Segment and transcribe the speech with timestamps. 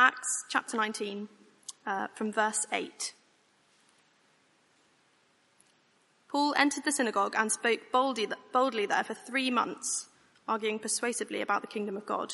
[0.00, 1.28] Acts chapter 19,
[1.86, 3.12] uh, from verse 8.
[6.26, 10.08] Paul entered the synagogue and spoke boldly, boldly there for three months,
[10.48, 12.32] arguing persuasively about the kingdom of God.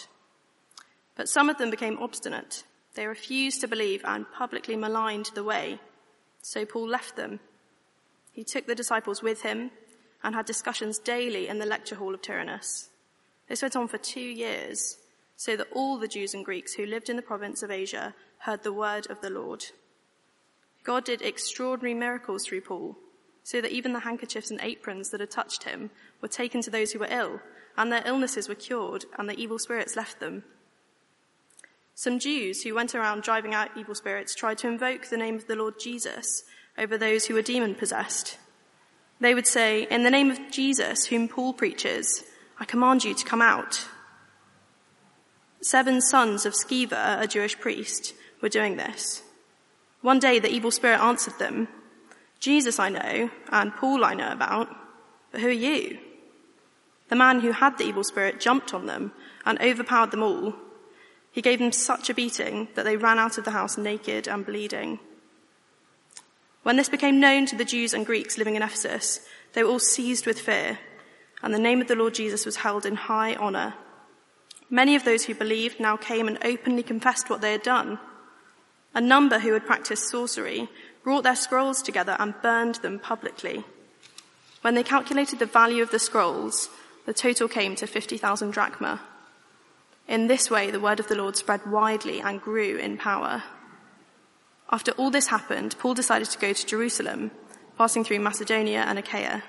[1.16, 2.62] But some of them became obstinate.
[2.94, 5.80] They refused to believe and publicly maligned the way.
[6.42, 7.40] So Paul left them.
[8.30, 9.72] He took the disciples with him
[10.22, 12.90] and had discussions daily in the lecture hall of Tyrannus.
[13.48, 14.98] This went on for two years,
[15.36, 18.62] so that all the Jews and Greeks who lived in the province of Asia heard
[18.62, 19.66] the word of the Lord.
[20.82, 22.96] God did extraordinary miracles through Paul
[23.46, 26.90] so that even the handkerchiefs and aprons that had touched him were taken to those
[26.90, 27.40] who were ill,
[27.76, 30.42] and their illnesses were cured, and the evil spirits left them.
[31.94, 35.46] Some Jews who went around driving out evil spirits tried to invoke the name of
[35.46, 36.42] the Lord Jesus
[36.76, 38.36] over those who were demon possessed.
[39.20, 42.24] They would say, In the name of Jesus, whom Paul preaches,
[42.58, 43.86] I command you to come out.
[45.60, 49.22] Seven sons of Sceva, a Jewish priest, were doing this.
[50.02, 51.68] One day the evil spirit answered them,
[52.38, 54.68] Jesus I know, and Paul I know about,
[55.32, 55.98] but who are you?
[57.08, 59.12] The man who had the evil spirit jumped on them
[59.44, 60.54] and overpowered them all.
[61.32, 64.44] He gave them such a beating that they ran out of the house naked and
[64.44, 64.98] bleeding.
[66.62, 69.20] When this became known to the Jews and Greeks living in Ephesus,
[69.52, 70.78] they were all seized with fear,
[71.42, 73.74] and the name of the Lord Jesus was held in high honor.
[74.68, 77.98] Many of those who believed now came and openly confessed what they had done.
[78.94, 80.68] A number who had practiced sorcery
[81.04, 83.64] brought their scrolls together and burned them publicly.
[84.62, 86.68] When they calculated the value of the scrolls,
[87.04, 89.00] the total came to 50,000 drachma.
[90.08, 93.44] In this way, the word of the Lord spread widely and grew in power.
[94.70, 97.30] After all this happened, Paul decided to go to Jerusalem,
[97.78, 99.44] passing through Macedonia and Achaia.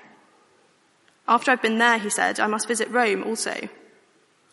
[1.26, 3.68] After I've been there, he said, I must visit Rome also.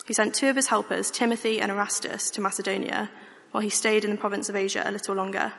[0.06, 3.10] He sent two of his helpers, Timothy and Erastus, to Macedonia,
[3.52, 5.54] while he stayed in the province of Asia a little longer.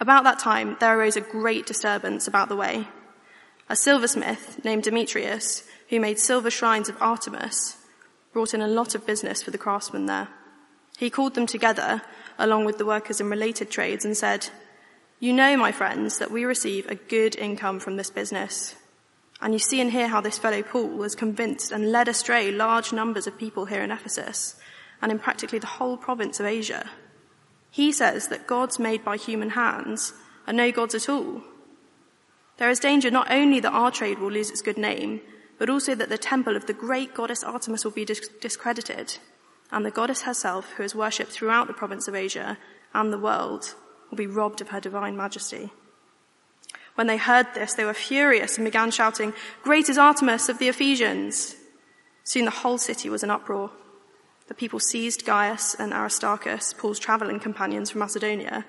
[0.00, 2.88] About that time, there arose a great disturbance about the way.
[3.68, 7.78] A silversmith named Demetrius, who made silver shrines of Artemis,
[8.32, 10.28] brought in a lot of business for the craftsmen there.
[10.98, 12.02] He called them together,
[12.38, 14.48] along with the workers in related trades, and said,
[15.20, 18.74] You know, my friends, that we receive a good income from this business.
[19.44, 22.94] And you see and hear how this fellow Paul has convinced and led astray large
[22.94, 24.56] numbers of people here in Ephesus
[25.02, 26.88] and in practically the whole province of Asia.
[27.70, 30.14] He says that gods made by human hands
[30.46, 31.42] are no gods at all.
[32.56, 35.20] There is danger not only that our trade will lose its good name,
[35.58, 39.18] but also that the temple of the great goddess Artemis will be discredited,
[39.70, 42.56] and the goddess herself, who is worshipped throughout the province of Asia
[42.94, 43.74] and the world,
[44.08, 45.70] will be robbed of her divine majesty.
[46.94, 49.32] When they heard this, they were furious and began shouting,
[49.62, 51.56] Great is Artemis of the Ephesians!
[52.22, 53.70] Soon the whole city was in uproar.
[54.46, 58.64] The people seized Gaius and Aristarchus, Paul's traveling companions from Macedonia,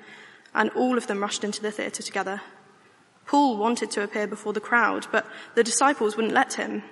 [0.54, 2.42] and all of them rushed into the theatre together.
[3.26, 5.26] Paul wanted to appear before the crowd, but
[5.56, 6.84] the disciples wouldn't let him.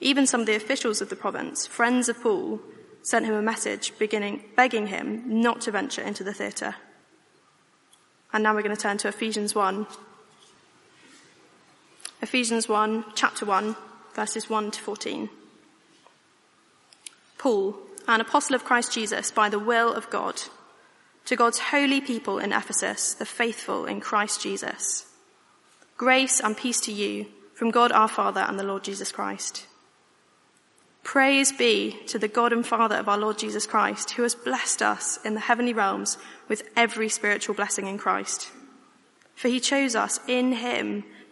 [0.00, 2.60] Even some of the officials of the province, friends of Paul,
[3.02, 6.74] sent him a message beginning, begging him not to venture into the theatre.
[8.32, 9.86] And now we're going to turn to Ephesians 1.
[12.22, 13.76] Ephesians 1, chapter 1,
[14.14, 15.28] verses 1 to 14.
[17.36, 17.76] Paul,
[18.08, 20.40] an apostle of Christ Jesus by the will of God,
[21.26, 25.04] to God's holy people in Ephesus, the faithful in Christ Jesus.
[25.98, 29.66] Grace and peace to you from God our Father and the Lord Jesus Christ.
[31.02, 34.80] Praise be to the God and Father of our Lord Jesus Christ, who has blessed
[34.80, 36.16] us in the heavenly realms
[36.48, 38.48] with every spiritual blessing in Christ.
[39.34, 41.04] For he chose us in him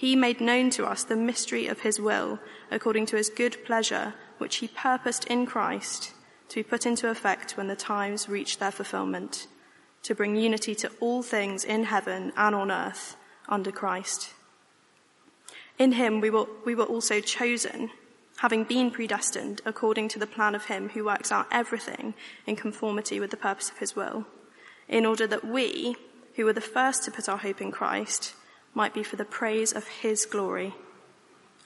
[0.00, 2.38] he made known to us the mystery of his will,
[2.70, 6.14] according to his good pleasure, which he purposed in Christ
[6.48, 9.46] to be put into effect when the times reach their fulfillment,
[10.02, 13.14] to bring unity to all things in heaven and on earth
[13.46, 14.32] under Christ.
[15.78, 17.90] In him we were, we were also chosen,
[18.38, 22.14] having been predestined according to the plan of him who works out everything
[22.46, 24.24] in conformity with the purpose of his will,
[24.88, 25.94] in order that we,
[26.36, 28.32] who were the first to put our hope in Christ,
[28.74, 30.74] might be for the praise of his glory.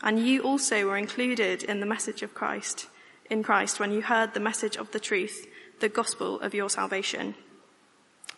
[0.02, 2.88] And you also were included in the message of Christ
[3.30, 5.46] in Christ when you heard the message of the truth,
[5.80, 7.34] the gospel of your salvation.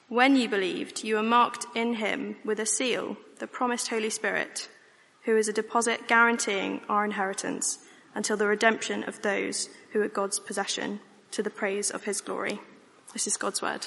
[0.09, 4.69] When you believed, you were marked in him with a seal, the promised Holy Spirit,
[5.23, 7.79] who is a deposit guaranteeing our inheritance
[8.15, 11.01] until the redemption of those who are God's possession
[11.33, 12.61] to the praise of his glory.
[13.13, 13.87] This is God's word.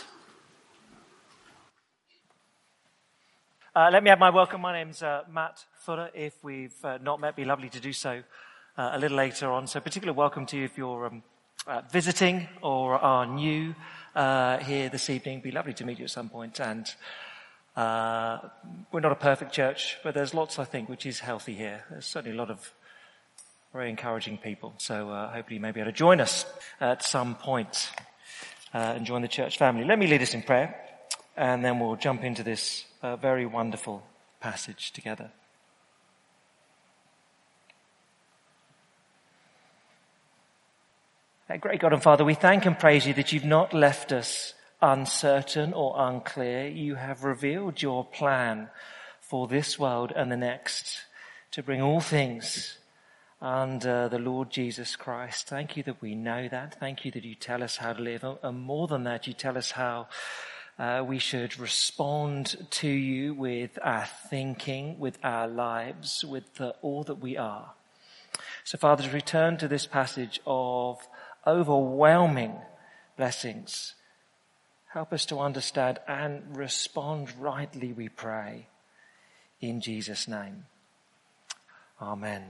[3.76, 4.62] Uh, let me have my welcome.
[4.62, 6.10] My name's uh, Matt Fuller.
[6.16, 8.24] If we've uh, not met, be lovely to do so
[8.76, 9.68] uh, a little later on.
[9.68, 11.22] So, particular welcome to you if you're um,
[11.68, 13.76] uh, visiting or are new
[14.16, 15.42] uh, here this evening.
[15.42, 16.60] Be lovely to meet you at some point.
[16.60, 16.92] And
[18.92, 21.84] we're not a perfect church, but there's lots, I think, which is healthy here.
[21.92, 22.74] There's certainly a lot of
[23.72, 24.74] very encouraging people.
[24.80, 26.44] So, hopefully, you may be able to join us
[26.82, 27.92] at some point
[28.74, 29.86] and join the church family.
[29.86, 30.76] Let me lead us in prayer,
[31.36, 34.04] and then we'll jump into this a very wonderful
[34.40, 35.32] passage together.
[41.62, 44.54] Great God and Father, we thank and praise you that you've not left us
[44.84, 46.68] uncertain or unclear.
[46.68, 48.70] You have revealed your plan
[49.20, 51.02] for this world and the next
[51.52, 52.78] to bring all things
[53.42, 55.48] under the Lord Jesus Christ.
[55.48, 56.80] Thank you that we know that.
[56.80, 58.24] Thank you that you tell us how to live.
[58.44, 60.08] And more than that, you tell us how
[60.80, 67.04] uh, we should respond to you with our thinking, with our lives, with the, all
[67.04, 67.74] that we are.
[68.64, 71.06] So Father, to return to this passage of
[71.46, 72.56] overwhelming
[73.18, 73.96] blessings,
[74.94, 78.68] help us to understand and respond rightly, we pray.
[79.60, 80.66] In Jesus' name.
[82.02, 82.44] Amen.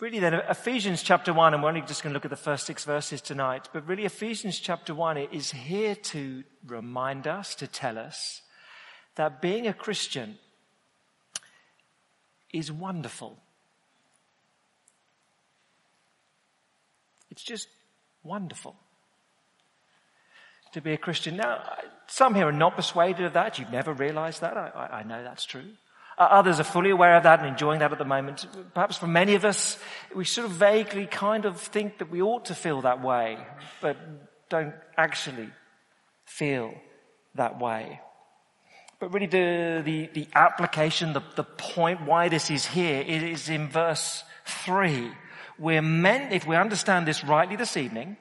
[0.00, 2.66] Really then Ephesians chapter 1, and we're only just going to look at the first
[2.66, 7.98] six verses tonight, but really Ephesians chapter 1 is here to remind us, to tell
[7.98, 8.42] us
[9.16, 10.38] that being a Christian
[12.52, 13.38] is wonderful.
[17.30, 17.68] It's just
[18.22, 18.76] wonderful
[20.72, 21.36] to be a Christian.
[21.36, 21.62] Now,
[22.06, 23.58] some here are not persuaded of that.
[23.58, 24.56] You've never realized that.
[24.56, 25.70] I, I, I know that's true.
[26.18, 28.44] Uh, others are fully aware of that and enjoying that at the moment.
[28.74, 29.78] Perhaps for many of us,
[30.12, 33.38] we sort of vaguely kind of think that we ought to feel that way,
[33.80, 33.96] but
[34.48, 35.48] don't actually
[36.24, 36.74] feel
[37.36, 38.00] that way.
[38.98, 43.68] But really the, the, the application, the, the point why this is here is in
[43.68, 45.12] verse three.
[45.56, 48.16] We're meant, if we understand this rightly this evening,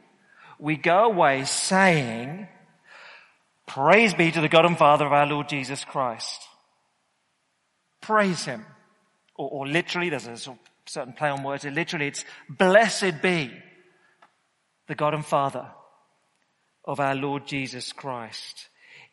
[0.59, 2.47] we go away saying,
[3.65, 6.46] praise be to the God and Father of our Lord Jesus Christ
[8.07, 8.65] praise him.
[9.35, 11.65] Or, or literally, there's a sort of certain play on words.
[11.65, 13.51] Literally, it's blessed be
[14.87, 15.67] the God and Father
[16.85, 18.69] of our Lord Jesus Christ.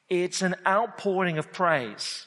[0.09, 2.27] It's an outpouring of praise.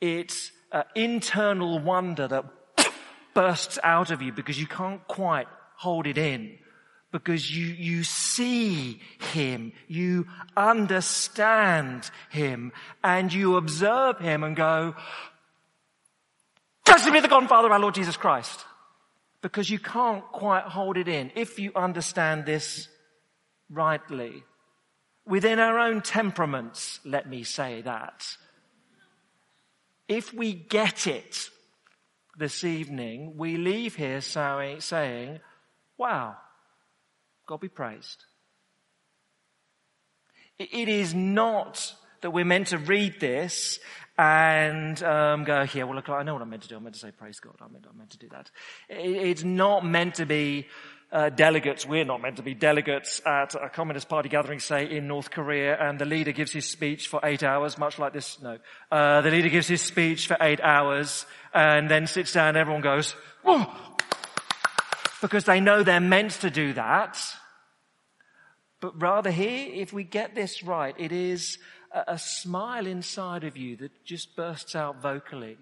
[0.00, 2.44] It's an internal wonder that
[3.34, 5.46] bursts out of you because you can't quite
[5.76, 6.58] hold it in
[7.12, 9.00] because you, you see
[9.32, 10.26] him, you
[10.56, 12.72] understand him,
[13.02, 14.94] and you observe him and go,
[17.00, 18.64] Blessed be the God and Father of our Lord Jesus Christ.
[19.42, 22.88] Because you can't quite hold it in if you understand this
[23.70, 24.44] rightly.
[25.26, 28.26] Within our own temperaments, let me say that.
[30.08, 31.48] If we get it
[32.36, 35.40] this evening, we leave here saying,
[35.96, 36.36] wow,
[37.50, 38.26] God be praised.
[40.56, 43.80] It is not that we're meant to read this
[44.16, 46.76] and um, go, yeah, well, look, I know what I'm meant to do.
[46.76, 47.56] I'm meant to say, praise God.
[47.60, 48.52] I'm meant, I'm meant to do that.
[48.88, 50.68] it's not meant to be
[51.10, 51.84] uh, delegates.
[51.84, 55.76] We're not meant to be delegates at a Communist Party gathering, say, in North Korea,
[55.76, 58.40] and the leader gives his speech for eight hours, much like this.
[58.40, 58.58] No.
[58.92, 62.82] Uh, the leader gives his speech for eight hours, and then sits down, and everyone
[62.82, 63.66] goes, Whoa!
[65.20, 67.18] because they know they're meant to do that.
[68.80, 71.58] But rather here, if we get this right, it is
[71.92, 75.58] a, a smile inside of you that just bursts out vocally.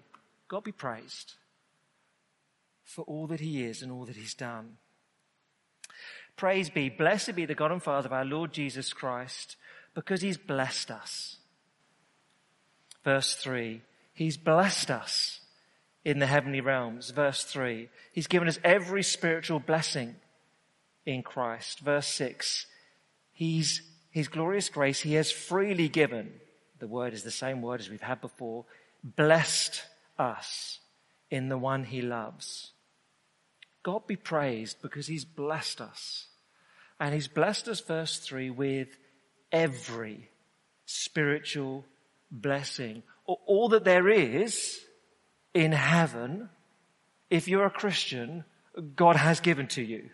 [0.47, 1.33] God be praised
[2.83, 4.77] for all that he is and all that he's done.
[6.35, 9.57] Praise be, blessed be the God and Father of our Lord Jesus Christ,
[9.93, 11.37] because he's blessed us.
[13.03, 13.81] Verse 3,
[14.13, 15.41] he's blessed us
[16.05, 17.11] in the heavenly realms.
[17.11, 20.15] Verse 3, he's given us every spiritual blessing
[21.05, 21.81] in Christ.
[21.81, 22.65] Verse 6,
[23.39, 23.81] he's
[24.11, 26.29] his glorious grace he has freely given.
[26.79, 28.65] The word is the same word as we've had before.
[29.01, 29.81] Blessed
[30.17, 30.79] us
[31.31, 32.73] in the one he loves.
[33.81, 36.27] God be praised because he's blessed us.
[36.99, 38.89] And he's blessed us, verse 3, with
[39.53, 40.29] every
[40.85, 41.85] spiritual
[42.29, 43.03] blessing.
[43.25, 44.81] All that there is
[45.53, 46.49] in heaven,
[47.29, 48.43] if you're a Christian,
[48.97, 50.09] God has given to you.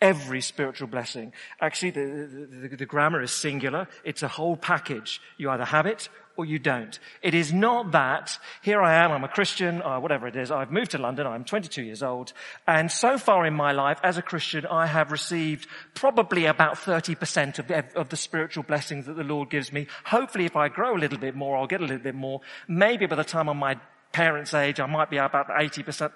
[0.00, 1.32] Every spiritual blessing.
[1.60, 3.88] Actually, the, the, the, grammar is singular.
[4.04, 5.20] It's a whole package.
[5.38, 6.96] You either have it or you don't.
[7.20, 10.70] It is not that, here I am, I'm a Christian, or whatever it is, I've
[10.70, 12.32] moved to London, I'm 22 years old,
[12.64, 17.58] and so far in my life, as a Christian, I have received probably about 30%
[17.58, 19.88] of, of the spiritual blessings that the Lord gives me.
[20.04, 22.40] Hopefully if I grow a little bit more, I'll get a little bit more.
[22.68, 23.76] Maybe by the time I'm my
[24.12, 26.12] parents' age, I might be about 80%.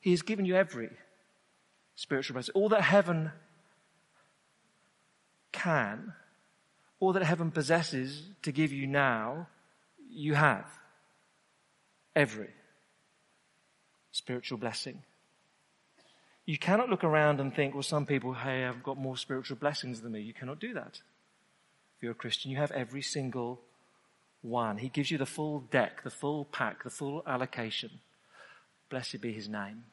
[0.00, 0.88] He has given you every
[2.02, 2.52] spiritual blessing.
[2.54, 3.32] All that heaven
[5.52, 6.12] can
[7.02, 9.48] all that heaven possesses to give you now,
[10.08, 10.66] you have.
[12.14, 12.50] Every
[14.12, 15.02] spiritual blessing.
[16.46, 20.00] You cannot look around and think, well, some people, hey, I've got more spiritual blessings
[20.00, 20.20] than me.
[20.20, 21.00] You cannot do that.
[21.96, 23.60] If you're a Christian, you have every single
[24.40, 24.76] one.
[24.76, 27.90] He gives you the full deck, the full pack, the full allocation.
[28.90, 29.86] Blessed be his name.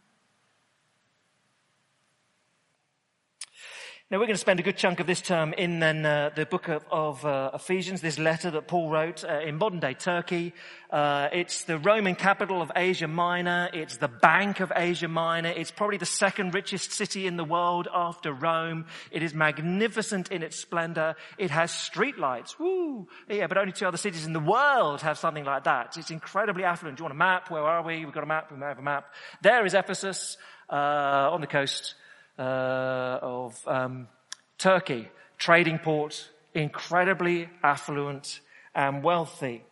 [4.11, 6.47] Now we're going to spend a good chunk of this term in then, uh, the
[6.47, 10.55] book of, of uh, Ephesians, this letter that Paul wrote uh, in modern day Turkey.
[10.89, 13.69] Uh, it's the Roman capital of Asia Minor.
[13.71, 15.49] It's the bank of Asia Minor.
[15.49, 18.87] It's probably the second richest city in the world after Rome.
[19.11, 21.15] It is magnificent in its splendor.
[21.37, 22.57] It has streetlights.
[22.57, 23.07] Woo!
[23.29, 25.97] Yeah, but only two other cities in the world have something like that.
[25.97, 26.97] It's incredibly affluent.
[26.97, 27.51] Do you want a map?
[27.51, 28.05] Where are we?
[28.05, 28.51] We've got a map.
[28.51, 29.13] We have a map.
[29.43, 30.35] There is Ephesus
[30.67, 31.93] uh, on the coast
[32.39, 34.07] uh, of um,
[34.57, 38.39] Turkey, trading port, incredibly affluent
[38.73, 39.63] and wealthy.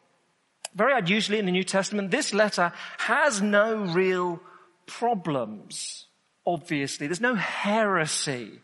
[0.76, 4.42] Very unusually in the New Testament, this letter has no real
[4.86, 6.06] problems,
[6.46, 7.08] obviously.
[7.08, 8.60] There's no heresy.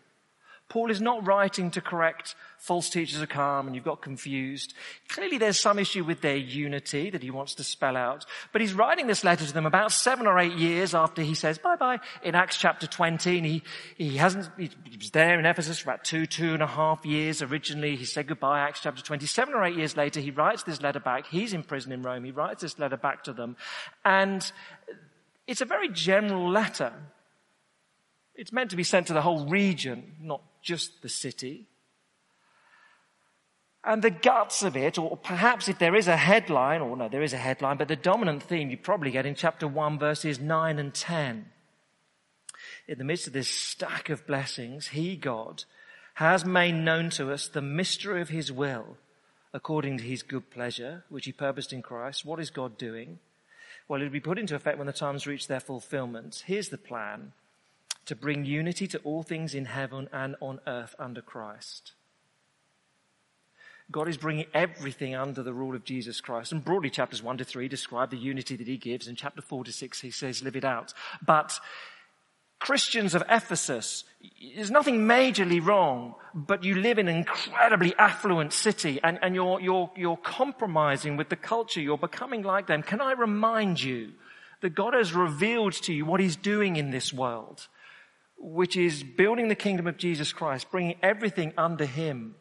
[0.73, 4.73] Paul is not writing to correct false teachers have come and you've got confused.
[5.07, 8.25] Clearly there's some issue with their unity that he wants to spell out.
[8.51, 11.59] But he's writing this letter to them about seven or eight years after he says
[11.59, 13.61] bye bye in Acts chapter 20 and he,
[13.99, 17.43] he hasn't, he was there in Ephesus for about two, two and a half years
[17.43, 17.95] originally.
[17.95, 19.27] He said goodbye Acts chapter 20.
[19.27, 21.27] Seven or eight years later he writes this letter back.
[21.27, 22.23] He's in prison in Rome.
[22.23, 23.57] He writes this letter back to them
[24.03, 24.51] and
[25.45, 26.93] it's a very general letter.
[28.33, 31.67] It's meant to be sent to the whole region, not just the city.
[33.83, 37.21] And the guts of it, or perhaps if there is a headline, or no, there
[37.21, 40.79] is a headline, but the dominant theme you probably get in chapter 1 verses 9
[40.79, 41.45] and 10.
[42.87, 45.65] In the midst of this stack of blessings, He, God,
[46.15, 48.97] has made known to us the mystery of His will
[49.53, 52.25] according to His good pleasure, which He purposed in Christ.
[52.25, 53.19] What is God doing?
[53.87, 56.43] Well, it will be put into effect when the times reach their fulfillment.
[56.45, 57.33] Here's the plan.
[58.07, 61.93] To bring unity to all things in heaven and on earth under Christ
[63.91, 66.51] God is bringing everything under the rule of Jesus Christ.
[66.51, 69.07] And broadly, chapters 1 to 3 describe the unity that he gives.
[69.07, 70.93] In chapter 4 to 6, he says, live it out.
[71.25, 71.59] But
[72.59, 74.05] Christians of Ephesus,
[74.55, 79.59] there's nothing majorly wrong, but you live in an incredibly affluent city and, and you're,
[79.59, 81.81] you're, you're compromising with the culture.
[81.81, 82.83] You're becoming like them.
[82.83, 84.13] Can I remind you
[84.61, 87.67] that God has revealed to you what he's doing in this world,
[88.43, 92.35] which is building the kingdom of Jesus Christ, bringing everything under him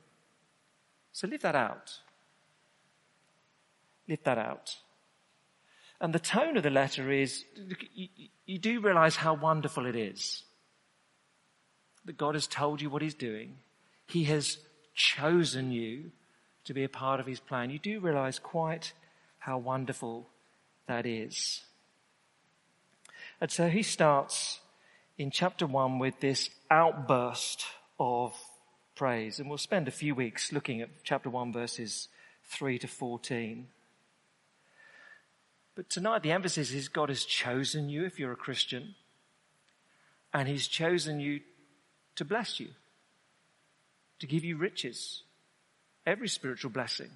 [1.12, 1.98] so live that out.
[4.08, 4.76] Live that out.
[6.00, 7.44] And the tone of the letter is,
[7.94, 8.08] you,
[8.46, 10.42] you do realize how wonderful it is
[12.04, 13.58] that God has told you what He's doing.
[14.08, 14.58] He has
[14.94, 16.10] chosen you
[16.64, 17.70] to be a part of His plan.
[17.70, 18.92] You do realize quite
[19.38, 20.28] how wonderful
[20.88, 21.62] that is.
[23.40, 24.60] And so he starts
[25.18, 27.64] in chapter one with this outburst
[27.98, 28.34] of
[28.94, 29.38] praise.
[29.38, 32.08] And we'll spend a few weeks looking at chapter 1 verses
[32.44, 33.68] 3 to 14.
[35.74, 38.94] But tonight the emphasis is God has chosen you if you're a Christian.
[40.34, 41.40] And He's chosen you
[42.16, 42.68] to bless you,
[44.18, 45.22] to give you riches,
[46.06, 47.10] every spiritual blessing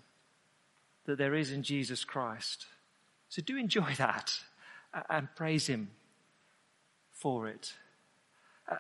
[1.07, 2.67] that there is in Jesus Christ.
[3.29, 4.39] So do enjoy that
[5.09, 5.91] and praise Him
[7.13, 7.73] for it.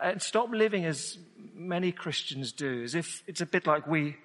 [0.00, 1.18] And stop living as
[1.54, 4.16] many Christians do, as if it's a bit like we,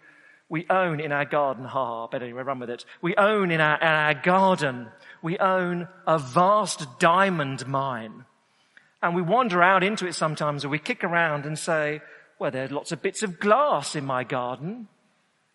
[0.49, 1.65] we own in our garden.
[1.65, 2.83] Ha, but anyway, run with it.
[3.01, 4.87] We own in our, in our garden,
[5.21, 8.25] we own a vast diamond mine.
[9.03, 12.01] And we wander out into it sometimes and we kick around and say,
[12.37, 14.87] well, there are lots of bits of glass in my garden.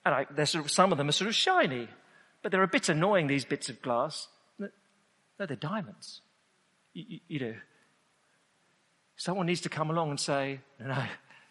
[0.05, 1.89] And I, there's sort of, some of them are sort of shiny,
[2.43, 4.29] but they're a bit annoying, these bits of glass.
[4.59, 4.69] No,
[5.47, 6.21] they're diamonds.
[6.95, 7.55] You, you, you know,
[9.17, 11.05] Someone needs to come along and say, no, no,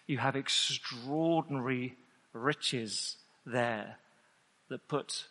[0.07, 1.97] you have extraordinary
[2.33, 3.97] riches there
[4.69, 5.25] that put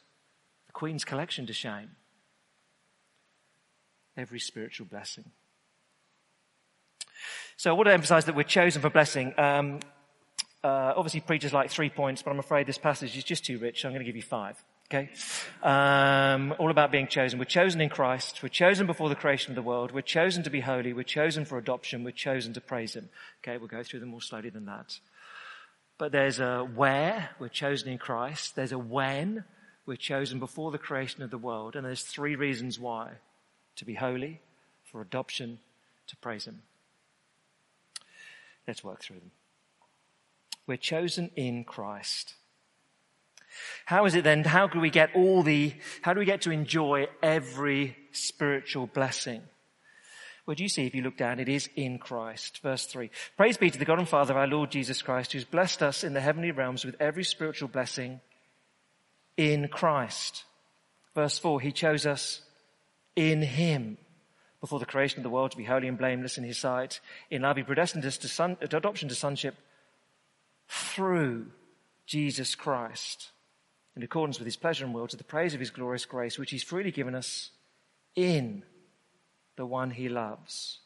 [0.67, 1.91] the Queen's collection to shame.
[4.17, 5.25] Every spiritual blessing.
[7.57, 9.33] So I want to emphasize that we're chosen for blessing.
[9.39, 9.81] Um,
[10.63, 13.83] uh, obviously, preachers like three points, but I'm afraid this passage is just too rich,
[13.83, 14.63] so I'm going to give you five.
[14.87, 15.11] Okay?
[15.63, 17.39] Um, all about being chosen.
[17.39, 18.43] We're chosen in Christ.
[18.43, 19.93] We're chosen before the creation of the world.
[19.93, 20.93] We're chosen to be holy.
[20.93, 22.05] We're chosen for adoption.
[22.05, 23.09] We're chosen to praise Him.
[23.43, 24.99] Okay, we'll go through them more slowly than that.
[25.97, 28.57] But there's a where, we're chosen in Christ.
[28.57, 29.45] There's a when,
[29.87, 31.77] we're chosen before the creation of the world.
[31.77, 33.13] And there's three reasons why.
[33.77, 34.41] To be holy,
[34.85, 35.59] for adoption,
[36.09, 36.63] to praise Him.
[38.67, 39.31] Let's work through them.
[40.67, 42.35] We're chosen in Christ.
[43.87, 44.45] How is it then?
[44.45, 49.43] How do we get all the, how do we get to enjoy every spiritual blessing?
[50.47, 52.61] Well, do you see if you look down, it is in Christ.
[52.63, 53.11] Verse three.
[53.37, 56.05] Praise be to the God and Father of our Lord Jesus Christ, who's blessed us
[56.05, 58.21] in the heavenly realms with every spiritual blessing
[59.37, 60.45] in Christ.
[61.15, 61.61] Verse four.
[61.61, 62.43] He chose us
[63.17, 63.97] in Him
[64.61, 67.01] before the creation of the world to be holy and blameless in His sight.
[67.31, 69.55] In love, He predestined us to, son, to adoption to sonship
[70.69, 71.47] through
[72.07, 73.31] Jesus Christ
[73.97, 76.51] in accordance with his pleasure and will to the praise of his glorious grace, which
[76.51, 77.51] he's freely given us
[78.17, 78.63] in
[79.57, 80.81] the one he loves.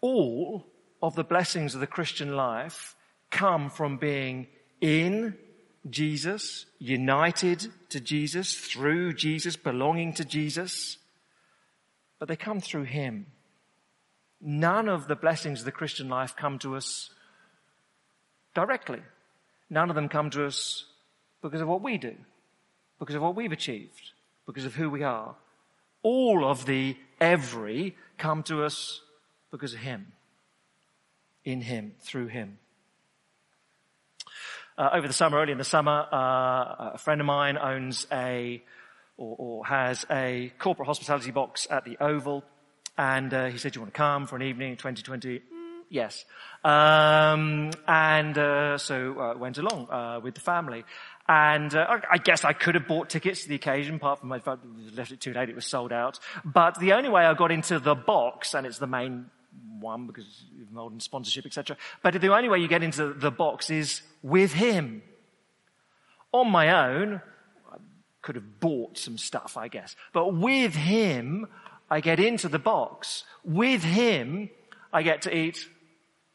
[0.00, 0.66] All
[1.02, 2.96] of the blessings of the Christian life
[3.30, 4.48] come from being
[4.80, 5.36] in
[5.88, 10.98] Jesus, united to Jesus, through Jesus, belonging to Jesus,
[12.18, 13.26] but they come through him.
[14.40, 17.10] None of the blessings of the Christian life come to us
[18.54, 19.00] directly.
[19.70, 20.84] None of them come to us
[21.46, 22.14] because of what we do,
[22.98, 24.10] because of what we've achieved,
[24.46, 25.36] because of who we are.
[26.02, 29.00] All of the every come to us
[29.52, 30.12] because of Him,
[31.44, 32.58] in Him, through Him.
[34.76, 38.60] Uh, over the summer, early in the summer, uh, a friend of mine owns a,
[39.16, 42.42] or, or, has a corporate hospitality box at the Oval,
[42.98, 45.42] and uh, he said, "Do you want to come for an evening, 2020?"
[45.88, 46.24] Yes.
[46.64, 50.84] Um, and uh, so uh, went along uh, with the family.
[51.28, 54.40] And uh, I guess I could have bought tickets to the occasion, apart from I
[54.94, 56.20] left it too late, it was sold out.
[56.44, 59.26] But the only way I got into the box, and it's the main
[59.80, 61.76] one because of modern sponsorship, etc.
[62.02, 65.02] But the only way you get into the box is with him.
[66.32, 67.20] On my own,
[67.72, 67.76] I
[68.22, 69.96] could have bought some stuff, I guess.
[70.12, 71.48] But with him,
[71.90, 73.24] I get into the box.
[73.44, 74.50] With him,
[74.92, 75.68] I get to eat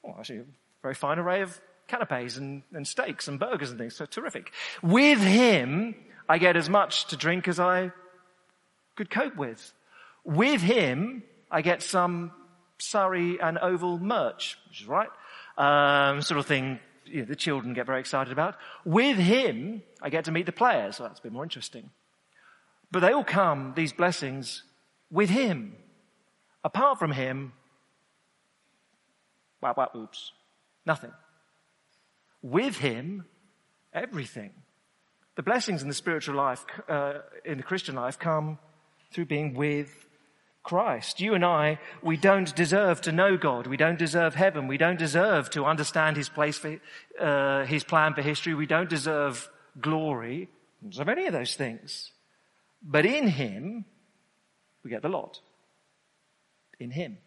[0.04, 0.46] well, actually, a
[0.82, 1.60] very fine array of
[1.92, 3.96] canapes and, and steaks and burgers and things.
[3.96, 4.52] So terrific.
[4.82, 5.96] With him,
[6.28, 7.92] I get as much to drink as I
[8.96, 9.74] could cope with.
[10.24, 12.32] With him, I get some
[12.78, 15.10] Surrey and Oval merch, which is right.
[15.58, 18.56] Um, sort of thing you know, the children get very excited about.
[18.86, 21.90] With him, I get to meet the players, so that's a bit more interesting.
[22.92, 24.64] But they all come, these blessings,
[25.12, 25.76] with him.
[26.64, 27.54] Apart from him,
[29.62, 30.32] Wow, wow, oops.
[30.86, 31.12] Nothing.
[32.42, 33.26] With him,
[33.94, 34.52] everything.
[35.36, 38.58] The blessings in the spiritual life, uh, in the Christian life, come
[39.14, 40.08] through being with
[40.64, 41.20] Christ.
[41.20, 43.68] You and I, we don't deserve to know God.
[43.68, 44.68] We don't deserve heaven.
[44.68, 46.80] We don't deserve to understand His place for,
[47.20, 48.54] uh, His plan for history.
[48.54, 49.50] We don't deserve
[49.80, 50.50] glory.
[50.82, 52.12] We don't deserve any of those things.
[52.84, 53.86] But in Him,
[54.84, 55.40] we get the lot.
[56.80, 57.18] In Him.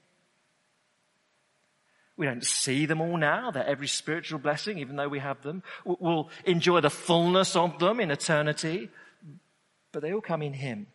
[2.16, 3.50] We don't see them all now.
[3.50, 5.62] They're every spiritual blessing, even though we have them.
[5.84, 8.88] We'll enjoy the fullness of them in eternity,
[9.90, 10.86] but they all come in Him.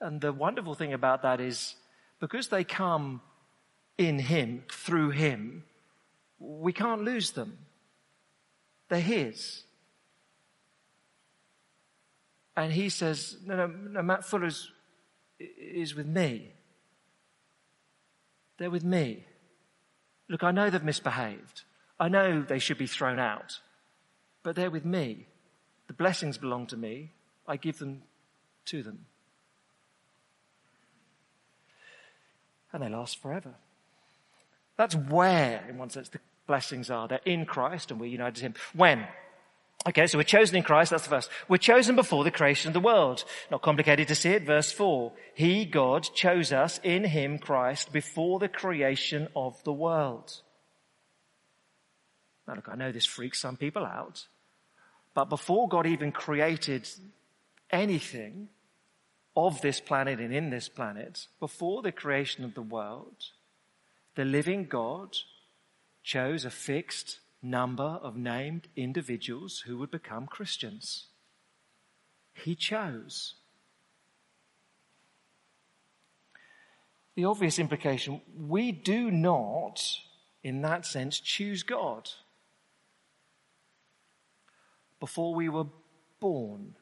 [0.00, 1.76] And the wonderful thing about that is
[2.20, 3.20] because they come
[3.96, 5.64] in Him, through Him,
[6.38, 7.58] we can't lose them.
[8.88, 9.62] They're His.
[12.56, 14.50] And He says, no, no, no Matt Fuller
[15.38, 16.50] is with me.
[18.58, 19.24] They're with me.
[20.28, 21.62] Look, I know they've misbehaved.
[21.98, 23.60] I know they should be thrown out.
[24.42, 25.26] But they're with me.
[25.86, 27.12] The blessings belong to me.
[27.46, 28.02] I give them
[28.66, 29.06] to them.
[32.72, 33.54] And they last forever.
[34.76, 37.08] That's where, in one sense, the blessings are.
[37.08, 38.54] They're in Christ and we're united to Him.
[38.74, 39.06] When?
[39.86, 41.30] Okay, so we're chosen in Christ, that's the first.
[41.48, 43.24] We're chosen before the creation of the world.
[43.52, 45.12] Not complicated to see it, verse 4.
[45.34, 50.42] He, God, chose us in Him, Christ, before the creation of the world.
[52.48, 54.26] Now look, I know this freaks some people out,
[55.14, 56.88] but before God even created
[57.70, 58.48] anything
[59.36, 63.16] of this planet and in this planet, before the creation of the world,
[64.16, 65.16] the living God
[66.02, 67.20] chose a fixed
[67.50, 71.06] number of named individuals who would become Christians.
[72.32, 73.34] He chose.
[77.16, 79.82] the obvious implication, we do not,
[80.44, 82.10] in that sense, choose God.
[85.00, 85.66] Before we were
[86.20, 86.76] born,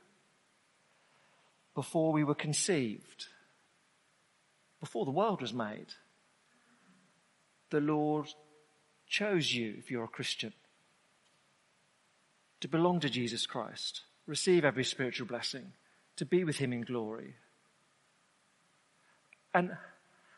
[1.74, 3.26] before we were conceived,
[4.80, 5.94] before the world was made,
[7.70, 8.26] the Lord
[9.14, 10.52] chose you, if you're a Christian,
[12.60, 15.72] to belong to Jesus Christ, receive every spiritual blessing,
[16.16, 17.34] to be with Him in glory.
[19.52, 19.76] And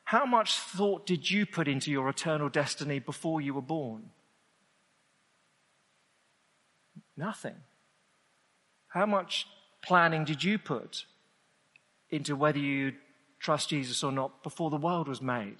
[0.04, 4.10] how much thought did you put into your eternal destiny before you were born?
[7.16, 7.56] Nothing.
[8.88, 9.46] How much
[9.80, 11.06] planning did you put
[12.10, 12.92] into whether you
[13.40, 15.56] trust Jesus or not before the world was made?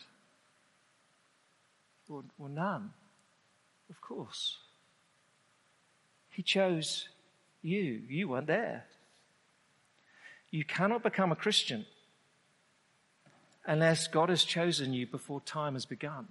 [2.08, 2.90] Well, none.
[3.90, 4.58] Of course.
[6.30, 7.08] He chose
[7.62, 8.02] you.
[8.08, 8.84] You weren't there.
[10.50, 11.86] You cannot become a Christian
[13.66, 16.28] unless God has chosen you before time has begun.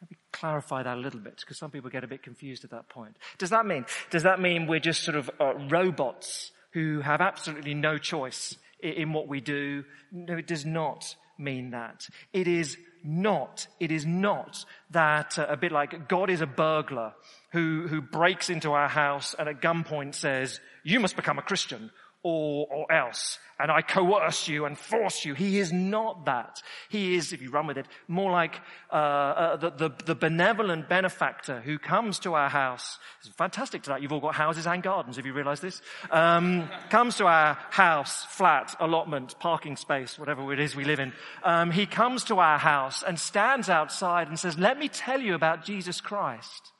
[0.00, 2.70] Let me clarify that a little bit because some people get a bit confused at
[2.70, 3.16] that point.
[3.38, 7.74] Does that mean, does that mean we're just sort of uh, robots who have absolutely
[7.74, 9.84] no choice in, in what we do?
[10.10, 12.08] No, it does not mean that.
[12.32, 17.12] It is not, it is not that uh, a bit like God is a burglar
[17.52, 21.90] who, who breaks into our house and at gunpoint says, you must become a Christian
[22.24, 23.38] or, or else.
[23.60, 25.34] And I coerce you and force you.
[25.34, 26.60] He is not that.
[26.88, 28.60] He is, if you run with it, more like
[28.90, 32.98] uh, uh, the, the, the, benevolent benefactor who comes to our house.
[33.20, 34.02] It's fantastic tonight.
[34.02, 35.16] You've all got houses and gardens.
[35.16, 35.82] Have you realised this?
[36.10, 41.12] Um, comes to our house, flat, allotment, parking space, whatever it is we live in.
[41.44, 45.34] Um, he comes to our house and stands outside and says, "Let me tell you
[45.34, 46.72] about Jesus Christ."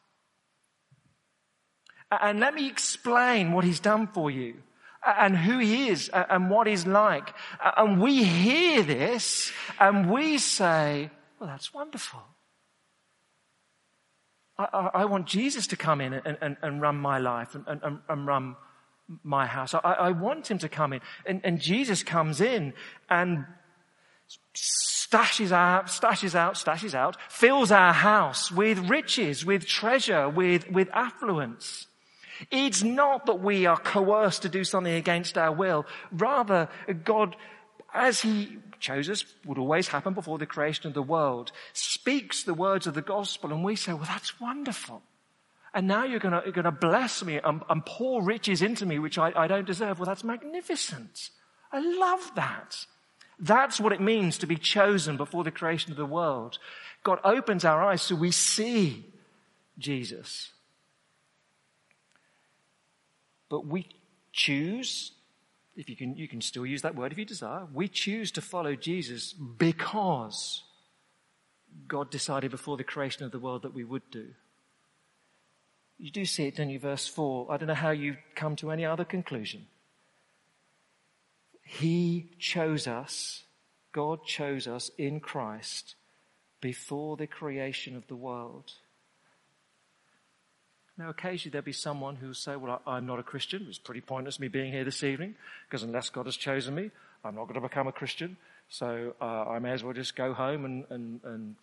[2.11, 4.55] And let me explain what he's done for you
[5.07, 7.35] and who he is and what he's like.
[7.77, 12.23] And we hear this and we say, well, that's wonderful.
[14.59, 17.65] I, I, I want Jesus to come in and, and, and run my life and,
[17.67, 18.57] and, and run
[19.23, 19.75] my house.
[19.75, 21.01] I, I, want him to come in.
[21.27, 22.73] And, and Jesus comes in
[23.11, 23.45] and
[24.55, 30.89] stashes out, stashes out, stashes out, fills our house with riches, with treasure, with, with
[30.93, 31.87] affluence.
[32.51, 35.87] It's not that we are coerced to do something against our will.
[36.13, 36.69] Rather,
[37.05, 37.37] God,
[37.93, 42.55] as He chose us, would always happen before the creation of the world, speaks the
[42.55, 45.03] words of the gospel and we say, well, that's wonderful.
[45.73, 49.33] And now you're going to bless me and, and, pour riches into me, which I,
[49.35, 49.99] I don't deserve.
[49.99, 51.31] Well, that's magnificent.
[51.73, 52.87] I love that.
[53.41, 56.59] That's what it means to be chosen before the creation of the world.
[57.03, 59.13] God opens our eyes so we see
[59.77, 60.53] Jesus.
[63.55, 63.87] But we
[64.33, 65.13] choose,
[65.77, 68.41] if you can, you can still use that word if you desire, we choose to
[68.41, 70.65] follow Jesus because
[71.87, 74.27] God decided before the creation of the world that we would do.
[75.99, 76.81] You do see it, don't you?
[76.81, 77.47] Verse 4.
[77.49, 79.67] I don't know how you come to any other conclusion.
[81.63, 83.45] He chose us,
[83.93, 85.95] God chose us in Christ
[86.61, 88.73] before the creation of the world.
[90.97, 93.67] Now, occasionally there'll be someone who'll say, well, I'm not a Christian.
[93.69, 95.35] It's pretty pointless me being here this evening
[95.69, 96.91] because unless God has chosen me,
[97.25, 98.37] I'm not going to become a Christian.
[98.69, 101.57] So uh, I may as well just go home and, and, and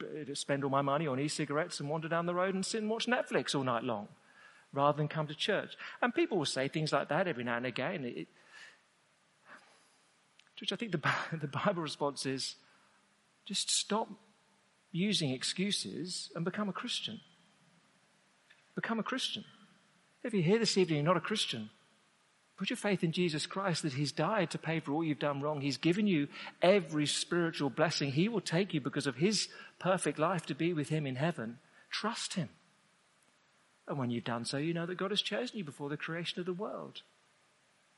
[0.00, 2.90] uh, spend all my money on e-cigarettes and wander down the road and sit and
[2.90, 4.06] watch Netflix all night long
[4.72, 5.76] rather than come to church.
[6.00, 8.04] And people will say things like that every now and again.
[8.04, 8.28] It,
[10.60, 11.00] which I think the,
[11.40, 12.56] the Bible response is
[13.44, 14.08] just stop
[14.92, 17.20] using excuses and become a Christian
[18.80, 19.44] become a Christian.
[20.22, 21.70] If you're here this evening, you're not a Christian,
[22.56, 25.40] put your faith in Jesus Christ that He's died to pay for all you've done
[25.40, 25.60] wrong.
[25.60, 26.28] He's given you
[26.62, 28.12] every spiritual blessing.
[28.12, 29.48] He will take you because of His
[29.80, 31.58] perfect life to be with Him in heaven.
[31.90, 32.50] Trust Him.
[33.88, 36.38] And when you've done so, you know that God has chosen you before the creation
[36.38, 37.02] of the world.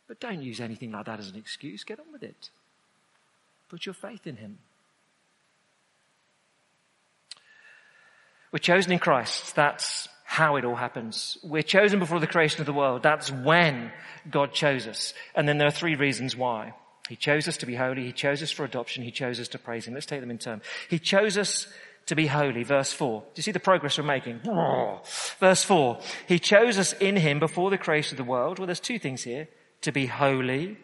[0.09, 1.85] But don't use anything like that as an excuse.
[1.85, 2.49] Get on with it.
[3.69, 4.61] Put your faith in Him.
[8.51, 9.55] We're chosen in Christ.
[9.55, 11.37] That's how it all happens.
[11.43, 13.03] We're chosen before the creation of the world.
[13.03, 13.91] That's when
[14.31, 15.13] God chose us.
[15.35, 16.73] And then there are three reasons why.
[17.09, 18.05] He chose us to be holy.
[18.05, 19.03] He chose us for adoption.
[19.03, 19.95] He chose us to praise Him.
[19.95, 20.63] Let's take them in turn.
[20.89, 21.67] He chose us
[22.07, 22.63] to be holy.
[22.63, 23.23] Verse 4.
[23.23, 24.39] Do you see the progress we're making?
[25.41, 25.99] Verse 4.
[26.29, 28.61] He chose us in Him before the creation of the world.
[28.61, 29.49] Well, there's two things here.
[29.81, 30.77] To be holy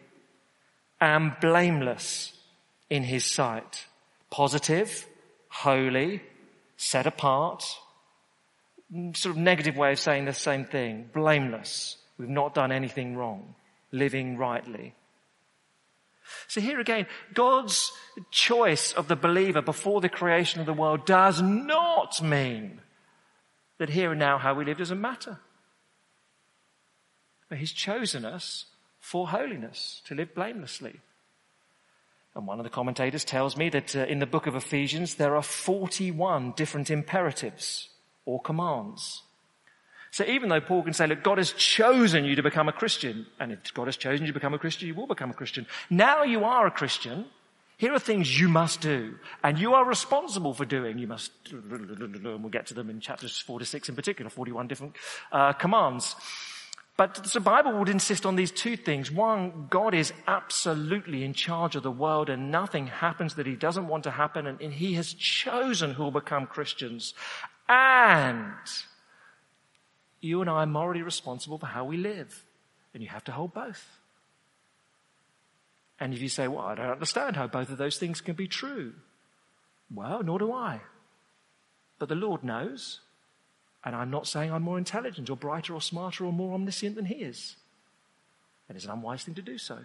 [0.99, 2.33] and blameless
[2.89, 3.85] in His sight.
[4.29, 5.07] Positive,
[5.47, 6.21] holy,
[6.75, 7.63] set apart,
[8.91, 11.09] sort of negative way of saying the same thing.
[11.13, 11.97] Blameless.
[12.17, 13.55] We've not done anything wrong.
[13.91, 14.93] Living rightly.
[16.47, 17.91] So here again, God's
[18.31, 22.81] choice of the believer before the creation of the world does not mean
[23.77, 25.39] that here and now how we live doesn't matter.
[27.49, 28.65] But He's chosen us
[28.99, 30.99] for holiness, to live blamelessly.
[32.35, 35.35] And one of the commentators tells me that uh, in the book of Ephesians there
[35.35, 37.89] are 41 different imperatives
[38.27, 39.23] or commands.
[40.11, 43.25] So even though Paul can say, look, God has chosen you to become a Christian,
[43.39, 45.65] and if God has chosen you to become a Christian, you will become a Christian.
[45.89, 47.25] Now you are a Christian.
[47.77, 50.97] Here are things you must do, and you are responsible for doing.
[50.97, 54.67] You must, and we'll get to them in chapters four to six in particular, 41
[54.67, 54.95] different
[55.31, 56.15] uh, commands.
[56.97, 59.11] But the Bible would insist on these two things.
[59.11, 63.87] One, God is absolutely in charge of the world and nothing happens that he doesn't
[63.87, 67.13] want to happen and, he has chosen who will become Christians.
[67.69, 68.43] And
[70.21, 72.45] you and I are morally responsible for how we live.
[72.93, 73.85] And you have to hold both.
[75.99, 78.47] And if you say, well, I don't understand how both of those things can be
[78.47, 78.93] true.
[79.93, 80.81] Well, nor do I.
[81.99, 83.01] But the Lord knows.
[83.83, 87.05] And I'm not saying I'm more intelligent or brighter or smarter or more omniscient than
[87.05, 87.55] he is.
[88.67, 89.79] And it's an unwise thing to do so.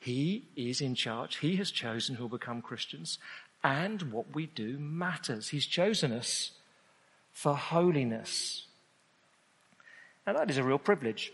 [0.00, 1.36] He is in charge.
[1.36, 3.18] He has chosen who will become Christians.
[3.64, 5.48] And what we do matters.
[5.48, 6.52] He's chosen us
[7.32, 8.66] for holiness.
[10.26, 11.32] And that is a real privilege.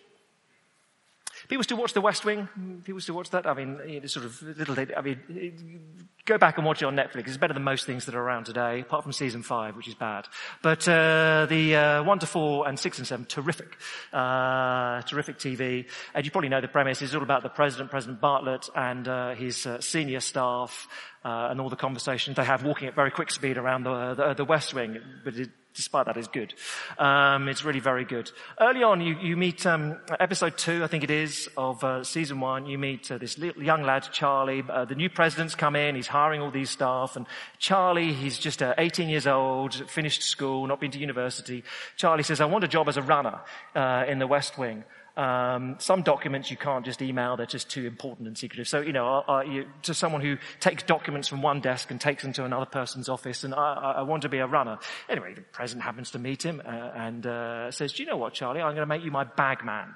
[1.51, 2.49] People still watch The West Wing.
[2.85, 3.45] People still watch that.
[3.45, 4.79] I mean, it's sort of little.
[4.79, 5.81] I mean,
[6.25, 7.27] go back and watch it on Netflix.
[7.27, 9.97] It's better than most things that are around today, apart from season five, which is
[9.97, 10.29] bad.
[10.63, 13.77] But uh, the uh, one to four and six and seven, terrific,
[14.13, 15.87] uh, terrific TV.
[16.15, 17.03] And you probably know the premise.
[17.03, 20.87] It's all about the president, President Bartlet, and uh, his uh, senior staff.
[21.25, 24.35] Uh, and all the conversations they have walking at very quick speed around the, the,
[24.35, 24.99] the West Wing.
[25.23, 26.55] But it, despite that, is good.
[26.99, 28.31] Um, it's really very good.
[28.61, 32.41] Early on, you, you meet um, episode two, I think it is, of uh, season
[32.41, 32.67] one.
[32.67, 34.65] You meet uh, this little young lad, Charlie.
[34.69, 35.95] Uh, the new president's come in.
[35.95, 37.27] He's hiring all these staff, and
[37.59, 41.65] Charlie, he's just uh, 18 years old, finished school, not been to university.
[41.97, 43.41] Charlie says, "I want a job as a runner
[43.75, 44.85] uh, in the West Wing."
[45.17, 48.69] Um, some documents you can't just email; they're just too important and secretive.
[48.69, 52.33] So, you know, you, to someone who takes documents from one desk and takes them
[52.35, 54.79] to another person's office, and I, I want to be a runner.
[55.09, 58.35] Anyway, the president happens to meet him uh, and uh, says, "Do you know what,
[58.35, 58.61] Charlie?
[58.61, 59.95] I'm going to make you my bag man,"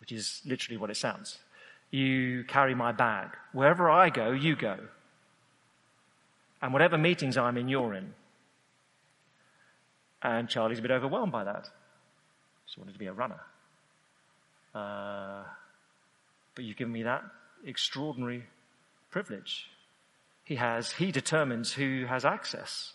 [0.00, 1.38] which is literally what it sounds.
[1.90, 4.32] You carry my bag wherever I go.
[4.32, 4.78] You go,
[6.62, 8.14] and whatever meetings I'm in, you're in.
[10.22, 11.68] And Charlie's a bit overwhelmed by that.
[12.66, 13.40] Just wanted to be a runner.
[14.74, 15.42] Uh,
[16.54, 17.24] but you've given me that
[17.64, 18.44] extraordinary
[19.10, 19.66] privilege.
[20.44, 22.94] He has, he determines who has access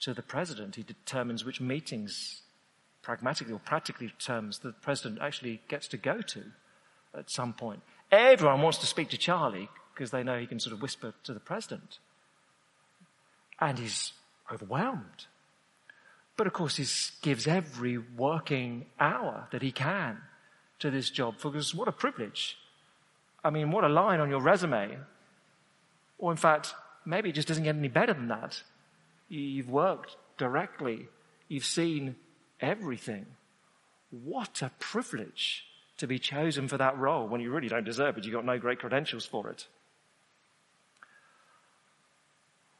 [0.00, 0.76] to the president.
[0.76, 2.42] He determines which meetings,
[3.02, 6.44] pragmatically or practically terms, the president actually gets to go to
[7.16, 7.80] at some point.
[8.12, 11.32] Everyone wants to speak to Charlie because they know he can sort of whisper to
[11.32, 11.98] the president.
[13.58, 14.12] And he's
[14.52, 15.26] overwhelmed.
[16.36, 16.84] But of course, he
[17.22, 20.18] gives every working hour that he can
[20.78, 22.58] to this job because what a privilege.
[23.44, 24.98] I mean, what a line on your resume.
[26.18, 28.62] Or in fact, maybe it just doesn't get any better than that.
[29.28, 31.08] You've worked directly.
[31.48, 32.16] You've seen
[32.60, 33.26] everything.
[34.10, 35.64] What a privilege
[35.98, 38.24] to be chosen for that role when you really don't deserve it.
[38.24, 39.66] You've got no great credentials for it.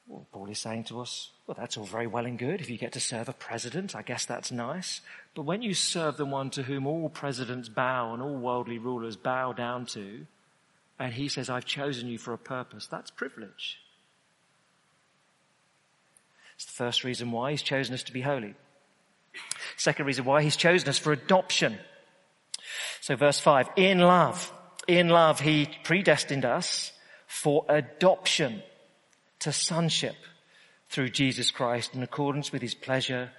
[0.07, 2.61] Well, Paul is saying to us, well, that's all very well and good.
[2.61, 5.01] If you get to serve a president, I guess that's nice.
[5.35, 9.17] But when you serve the one to whom all presidents bow and all worldly rulers
[9.17, 10.27] bow down to,
[10.99, 13.79] and he says, I've chosen you for a purpose, that's privilege.
[16.55, 18.55] It's the first reason why he's chosen us to be holy.
[19.77, 21.79] Second reason why he's chosen us for adoption.
[23.01, 24.53] So verse five, in love,
[24.87, 26.93] in love, he predestined us
[27.27, 28.63] for adoption
[29.47, 30.17] to sonship
[30.89, 33.31] through Jesus Christ in accordance with his pleasure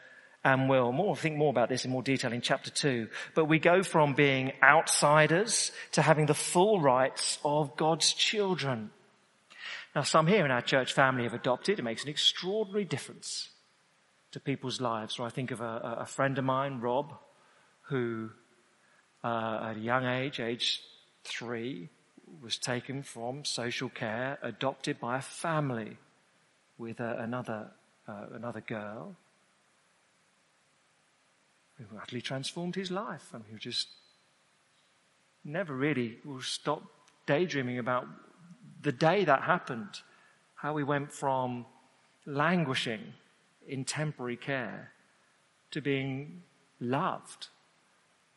[0.41, 0.93] and will.
[0.93, 3.09] More, think more about this in more detail in chapter two.
[3.35, 8.89] But we go from being outsiders to having the full rights of God's children.
[9.93, 11.77] Now some here in our church family have adopted.
[11.77, 13.49] It makes an extraordinary difference
[14.31, 15.15] to people's lives.
[15.15, 17.13] So I think of a, a friend of mine, Rob,
[17.89, 18.29] who
[19.25, 20.81] uh, at a young age, age
[21.25, 21.89] three,
[22.41, 25.97] was taken from social care, adopted by a family
[26.77, 27.71] with another,
[28.07, 29.15] uh, another girl
[31.77, 33.33] who utterly transformed his life.
[33.33, 33.87] and who just
[35.43, 36.83] never really will stop
[37.25, 38.07] daydreaming about
[38.81, 40.01] the day that happened,
[40.55, 41.65] how we went from
[42.25, 43.13] languishing
[43.67, 44.91] in temporary care
[45.71, 46.43] to being
[46.79, 47.47] loved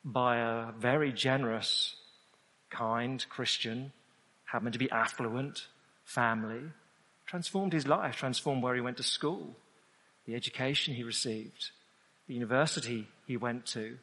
[0.04, 1.96] by a very generous
[2.70, 3.92] kind Christian,
[4.44, 5.66] happened to be affluent,
[6.04, 6.62] family,
[7.26, 9.56] transformed his life, transformed where he went to school,
[10.26, 11.70] the education he received,
[12.26, 13.98] the university he went to,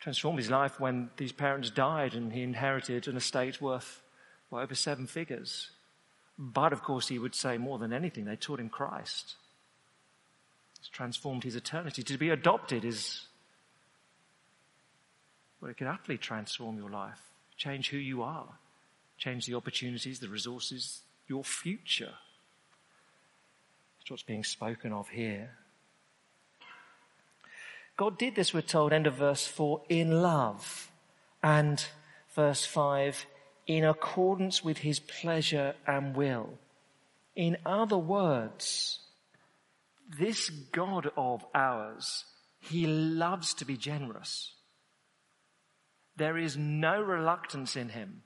[0.00, 4.02] transformed his life when these parents died and he inherited an estate worth
[4.50, 5.70] well, over seven figures.
[6.38, 9.36] But of course, he would say more than anything, they taught him Christ.
[10.78, 12.02] It's transformed his eternity.
[12.02, 13.22] To be adopted is,
[15.60, 17.20] well, it can utterly transform your life,
[17.56, 18.48] change who you are,
[19.18, 22.14] change the opportunities, the resources, your future.
[23.98, 25.50] That's what's being spoken of here.
[27.96, 30.90] God did this, we're told, end of verse 4, in love.
[31.42, 31.84] And
[32.34, 33.26] verse 5,
[33.66, 36.58] in accordance with his pleasure and will.
[37.34, 39.00] In other words,
[40.18, 42.24] this God of ours,
[42.60, 44.52] he loves to be generous.
[46.16, 48.22] There is no reluctance in him.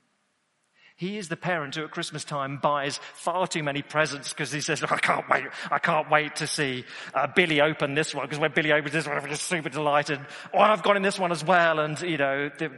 [1.01, 4.61] He is the parent who at Christmas time buys far too many presents because he
[4.61, 8.37] says, I can't wait, I can't wait to see uh, Billy open this one because
[8.37, 10.19] when Billy opens this one, I'm just super delighted.
[10.53, 11.79] Oh, I've got in this one as well.
[11.79, 12.69] And, you know, the,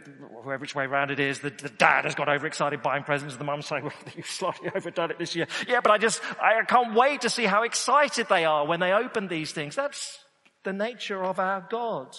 [0.42, 3.36] whoever which way around it is, the, the dad has got overexcited buying presents.
[3.36, 5.48] The mum's saying, well, you've slightly overdone it this year.
[5.68, 8.94] Yeah, but I just, I can't wait to see how excited they are when they
[8.94, 9.76] open these things.
[9.76, 10.20] That's
[10.64, 12.16] the nature of our God.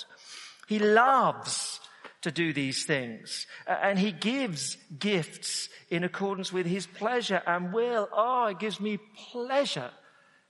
[0.68, 1.80] He loves
[2.24, 3.46] to do these things.
[3.66, 8.08] And he gives gifts in accordance with his pleasure and will.
[8.10, 8.98] Oh, ah, it gives me
[9.30, 9.90] pleasure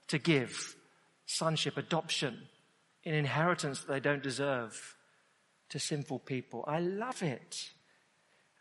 [0.07, 0.77] to give
[1.27, 2.39] sonship, adoption,
[3.05, 4.97] an inheritance that they don't deserve
[5.71, 6.65] to sinful people.
[6.69, 7.71] I love it.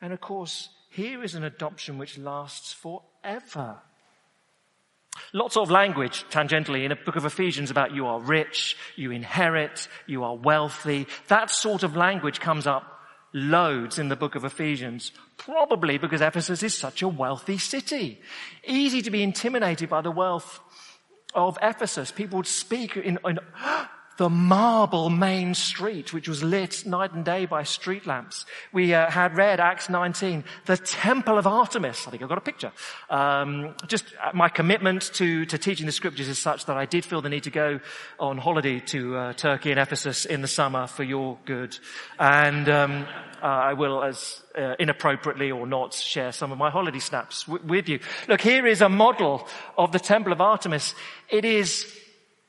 [0.01, 3.77] And of course, here is an adoption which lasts forever.
[5.33, 9.87] Lots of language tangentially in a book of Ephesians about you are rich, you inherit,
[10.07, 11.05] you are wealthy.
[11.27, 12.89] That sort of language comes up
[13.33, 18.21] loads in the book of Ephesians, probably because Ephesus is such a wealthy city.
[18.65, 20.59] Easy to be intimidated by the wealth
[21.33, 22.11] of Ephesus.
[22.11, 23.39] People would speak in, in
[24.17, 28.45] the marble main street, which was lit night and day by street lamps.
[28.71, 32.07] We uh, had read Acts 19, the temple of Artemis.
[32.07, 32.71] I think I've got a picture.
[33.09, 37.05] Um, just uh, my commitment to, to teaching the scriptures is such that I did
[37.05, 37.79] feel the need to go
[38.19, 41.77] on holiday to uh, Turkey and Ephesus in the summer for your good.
[42.19, 43.07] And um,
[43.41, 47.65] uh, I will, as uh, inappropriately or not, share some of my holiday snaps w-
[47.65, 47.99] with you.
[48.27, 49.47] Look, here is a model
[49.77, 50.93] of the temple of Artemis.
[51.29, 51.85] It is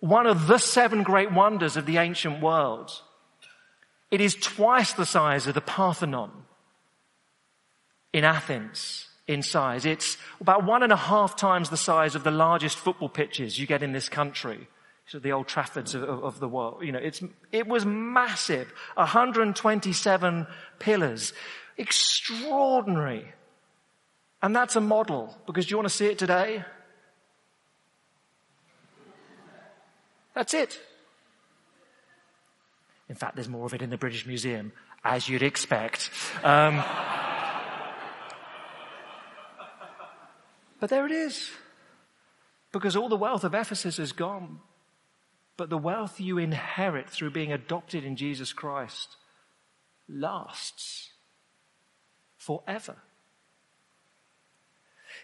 [0.05, 2.90] one of the seven great wonders of the ancient world.
[4.11, 6.31] It is twice the size of the Parthenon
[8.12, 9.87] in Athens in size.
[9.87, 13.67] It's about one and a half times the size of the largest football pitches you
[13.67, 14.69] get in this country.
[15.07, 16.83] So the old Traffords of, of, the world.
[16.83, 18.73] You know, it's, it was massive.
[18.97, 20.47] 127
[20.79, 21.33] pillars.
[21.79, 23.33] Extraordinary.
[24.43, 26.62] And that's a model because do you want to see it today?
[30.35, 30.81] That's it.
[33.09, 34.73] In fact, there's more of it in the British Museum,
[35.05, 36.11] as you'd expect.
[36.42, 36.83] Um,
[40.81, 41.51] but there it is.
[42.73, 44.59] Because all the wealth of Ephesus is gone.
[45.57, 49.16] But the wealth you inherit through being adopted in Jesus Christ
[50.09, 51.11] lasts
[52.37, 52.97] forever.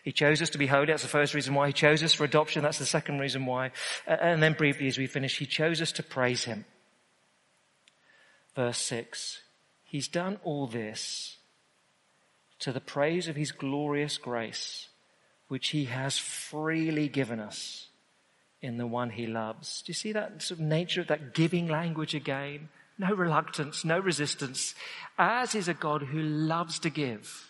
[0.02, 0.86] He chose us to be holy.
[0.86, 1.68] That's the first reason why.
[1.68, 2.62] He chose us for adoption.
[2.62, 3.72] That's the second reason why.
[4.06, 6.64] And then briefly as we finish, he chose us to praise him.
[8.54, 9.42] Verse six.
[9.84, 11.36] He's done all this
[12.60, 14.88] to the praise of his glorious grace,
[15.48, 17.88] which he has freely given us
[18.62, 19.82] in the one he loves.
[19.82, 22.68] Do you see that sort of nature of that giving language again?
[22.98, 24.74] No reluctance, no resistance.
[25.18, 27.49] As is a God who loves to give.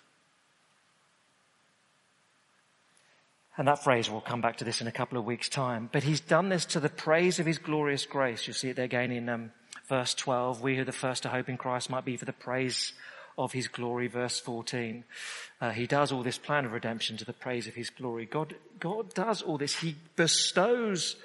[3.56, 5.90] And that phrase, we'll come back to this in a couple of weeks' time.
[5.92, 8.46] But he's done this to the praise of his glorious grace.
[8.46, 9.50] You'll see it there again in um,
[9.88, 10.62] verse 12.
[10.62, 12.92] We who are the first to hope in Christ might be for the praise
[13.36, 14.06] of his glory.
[14.06, 15.04] Verse 14.
[15.60, 18.24] Uh, he does all this plan of redemption to the praise of his glory.
[18.24, 19.76] God, God does all this.
[19.76, 21.16] He bestows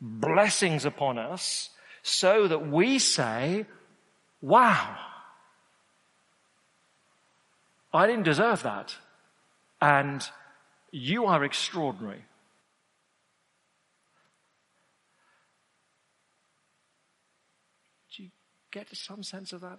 [0.00, 1.70] blessings upon us
[2.02, 3.66] so that we say,
[4.40, 4.96] wow,
[7.92, 8.94] I didn't deserve that.
[9.80, 10.22] And
[10.92, 12.22] you are extraordinary.
[18.14, 18.30] Do you
[18.70, 19.78] get some sense of that?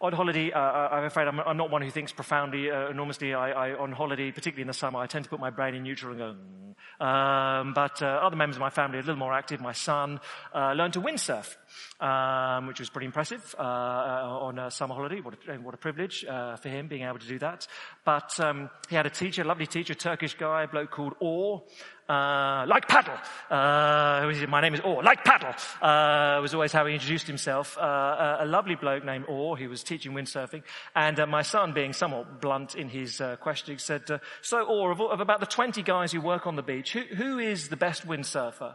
[0.00, 3.34] On holiday, uh, uh, I'm afraid I'm, I'm, not one who thinks profoundly, uh, enormously.
[3.34, 5.82] I, I, on holiday, particularly in the summer, I tend to put my brain in
[5.82, 6.66] neutral and go, mm.
[6.98, 9.60] Um, but uh, other members of my family are a little more active.
[9.60, 10.18] My son
[10.54, 11.56] uh, learned to windsurf,
[12.00, 15.20] um, which was pretty impressive uh, on a summer holiday.
[15.20, 17.66] What a, what a privilege for him being able to do that.
[18.04, 21.64] But um, he had a teacher, a lovely teacher, Turkish guy, bloke called Orr,
[22.08, 23.16] uh, like paddle.
[23.50, 25.02] Uh, my name is Orr.
[25.02, 25.54] Like paddle.
[25.82, 27.76] Uh, was always how he introduced himself.
[27.76, 29.56] Uh, a lovely bloke named Orr.
[29.56, 30.62] He was teaching windsurfing.
[30.94, 34.02] And uh, my son, being somewhat blunt in his uh, questioning, said,
[34.40, 37.38] so Orr, of, of, about the 20 guys who work on the beach, who, who
[37.38, 38.74] is the best windsurfer?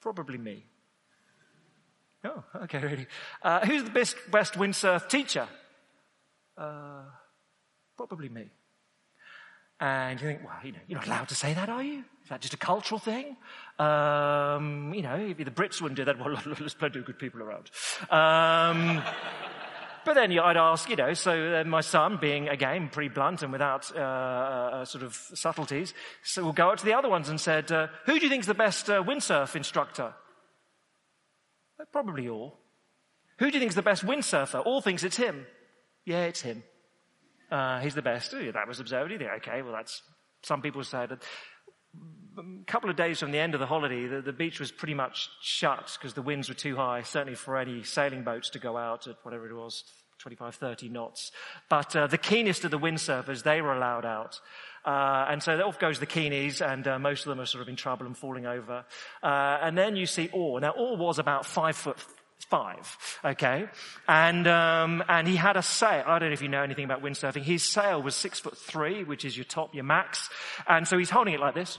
[0.00, 0.64] probably me.
[2.24, 3.06] Oh, okay, really.
[3.66, 5.46] who's the best, best windsurf teacher?
[7.96, 8.50] probably me.
[9.80, 12.04] And you think, well, you know, you're not allowed to say that, are you?
[12.22, 13.36] Is that just a cultural thing?
[13.78, 17.42] Um, you know, if the Brits wouldn't do that, well, there's plenty of good people
[17.42, 17.70] around.
[18.10, 19.02] Um,
[20.04, 23.90] but then I'd ask, you know, so my son, being again pretty blunt and without
[23.94, 27.70] uh, uh, sort of subtleties, so we'll go out to the other ones and said,
[27.72, 30.14] uh, "Who do you think is the best uh, windsurf instructor?"
[31.78, 32.52] Uh, probably Orr.
[33.38, 34.64] Who do you think is the best windsurfer?
[34.64, 35.46] Orr thinks it's him.
[36.04, 36.62] Yeah, it's him.
[37.50, 38.30] Uh, he's the best.
[38.30, 39.12] That was observed.
[39.12, 40.02] Okay, well, that's,
[40.42, 41.22] some people say that.
[42.38, 44.94] A couple of days from the end of the holiday, the, the beach was pretty
[44.94, 48.76] much shut because the winds were too high, certainly for any sailing boats to go
[48.76, 49.82] out at whatever it was,
[50.20, 51.32] 25, 30 knots.
[51.68, 54.38] But uh, the keenest of the windsurfers, they were allowed out.
[54.84, 57.68] Uh, and so off goes the Keenies, and uh, most of them are sort of
[57.68, 58.84] in trouble and falling over.
[59.22, 60.60] Uh, and then you see Orr.
[60.60, 61.98] Now, Orr was about five foot
[62.44, 63.68] five, okay?
[64.08, 66.04] And, um, and he had a sail.
[66.06, 67.42] I don't know if you know anything about windsurfing.
[67.42, 70.28] His sail was six foot three, which is your top, your max.
[70.66, 71.78] And so he's holding it like this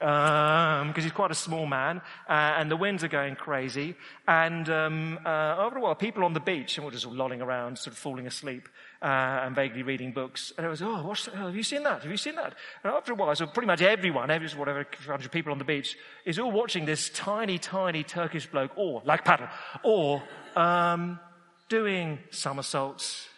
[0.00, 3.96] Um because um, he's quite a small man, uh, and the winds are going crazy.
[4.28, 7.78] And um, uh, after a while, people on the beach, and we're just lolling around,
[7.78, 8.68] sort of falling asleep,
[9.00, 9.04] uh,
[9.44, 10.52] and vaguely reading books.
[10.56, 12.02] And I was, oh, what's, have you seen that?
[12.02, 12.54] Have you seen that?
[12.82, 15.96] And after a while, so pretty much everyone, every whatever hundred people on the beach,
[16.24, 19.48] is all watching this tiny, tiny Turkish bloke, Orr like paddle,
[19.82, 20.22] Orr
[20.56, 21.20] um,
[21.68, 23.28] doing somersaults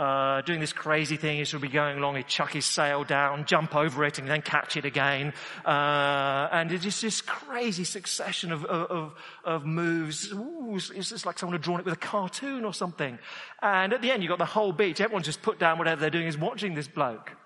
[0.00, 1.36] uh, doing this crazy thing.
[1.36, 4.40] He of be going along, he'd chuck his sail down, jump over it, and then
[4.40, 5.34] catch it again.
[5.64, 10.32] Uh, and it's just this crazy succession of, of, of moves.
[10.32, 13.18] Ooh, it's just like someone had drawn it with a cartoon or something.
[13.60, 15.02] And at the end, you've got the whole beach.
[15.02, 17.36] Everyone's just put down whatever they're doing is watching this bloke.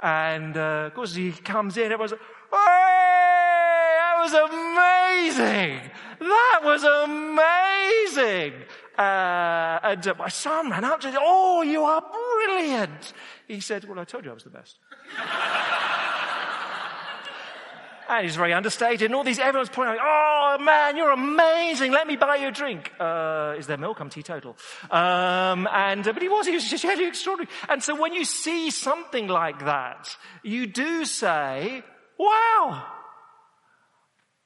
[0.00, 5.90] And uh, of course, he comes in, everyone's like, hey, that was amazing!
[6.18, 8.64] That was amazing!
[9.02, 13.12] Uh, and uh, my son ran up to me, oh, you are brilliant.
[13.48, 14.78] He said, well, I told you I was the best.
[18.08, 21.90] and he's very understated and all these, everyone's pointing out, oh man, you're amazing.
[21.90, 22.92] Let me buy you a drink.
[23.00, 23.98] Uh, is there milk?
[24.00, 24.56] I'm teetotal.
[24.90, 27.50] Um, and, uh, but he was, he was just really extraordinary.
[27.68, 31.82] And so when you see something like that, you do say,
[32.18, 32.86] wow,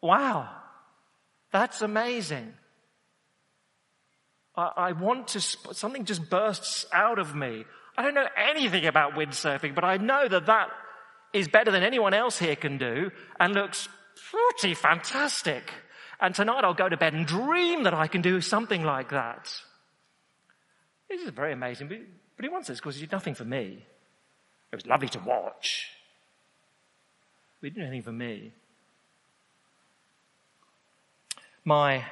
[0.00, 0.48] wow,
[1.52, 2.54] that's amazing.
[4.56, 7.64] I, I want to, something just bursts out of me.
[7.96, 10.68] I don't know anything about windsurfing, but I know that that
[11.32, 13.88] is better than anyone else here can do and looks
[14.30, 15.70] pretty fantastic.
[16.20, 19.52] And tonight I'll go to bed and dream that I can do something like that.
[21.08, 21.98] This is very amazing, but,
[22.36, 23.84] but he wants this because he did nothing for me.
[24.72, 25.90] It was lovely to watch.
[27.60, 28.52] He didn't do anything for me.
[31.64, 32.04] My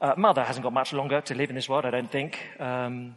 [0.00, 2.38] uh, mother hasn't got much longer to live in this world, I don't think.
[2.60, 3.16] Um,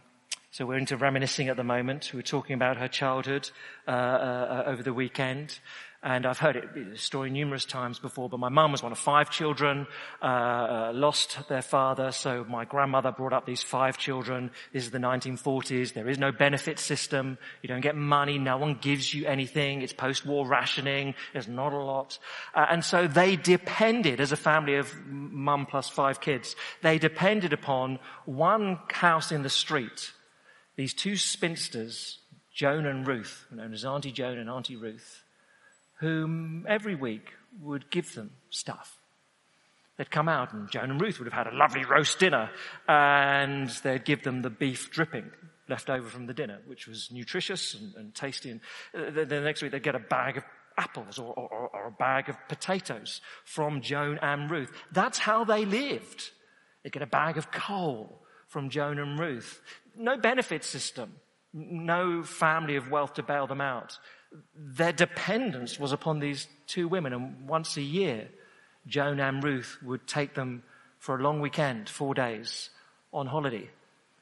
[0.51, 2.11] so we're into reminiscing at the moment.
[2.11, 3.49] We were talking about her childhood
[3.87, 5.59] uh, uh, over the weekend.
[6.03, 8.97] And I've heard it, the story numerous times before, but my mum was one of
[8.97, 9.85] five children,
[10.19, 14.49] uh, lost their father, so my grandmother brought up these five children.
[14.73, 15.93] This is the 1940s.
[15.93, 17.37] There is no benefit system.
[17.61, 18.39] You don't get money.
[18.39, 19.83] No one gives you anything.
[19.83, 21.13] It's post-war rationing.
[21.33, 22.17] There's not a lot.
[22.55, 27.53] Uh, and so they depended, as a family of mum plus five kids, they depended
[27.53, 30.13] upon one house in the street.
[30.77, 32.17] These two spinsters,
[32.51, 35.20] Joan and Ruth, known as Auntie Joan and Auntie Ruth,
[36.01, 38.97] whom every week would give them stuff.
[39.97, 42.49] They'd come out and Joan and Ruth would have had a lovely roast dinner
[42.87, 45.29] and they'd give them the beef dripping
[45.69, 48.49] left over from the dinner, which was nutritious and, and tasty.
[48.49, 48.61] And
[48.95, 50.43] uh, the, the, next week they'd get a bag of
[50.75, 54.71] apples or, or, or a bag of potatoes from Joan and Ruth.
[54.91, 56.31] That's how they lived.
[56.81, 59.61] They'd get a bag of coal from Joan and Ruth.
[59.95, 61.13] No benefit system.
[61.53, 63.99] No family of wealth to bail them out
[64.55, 67.13] their dependence was upon these two women.
[67.13, 68.29] And once a year,
[68.87, 70.63] Joan and Ruth would take them
[70.99, 72.69] for a long weekend, four days,
[73.11, 73.69] on holiday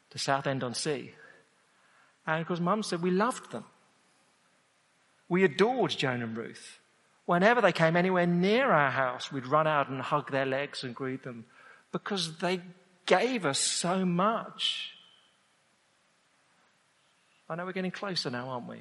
[0.09, 1.13] to Southend on Sea.
[2.25, 3.65] And because Mum said we loved them.
[5.27, 6.79] We adored Joan and Ruth.
[7.25, 10.95] Whenever they came anywhere near our house, we'd run out and hug their legs and
[10.95, 11.45] greet them
[11.91, 12.61] because they
[13.05, 14.93] gave us so much.
[17.47, 18.77] I know we're getting closer now, aren't we?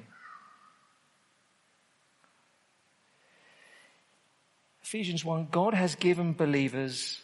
[4.89, 7.21] Ephesians 1 God has given believers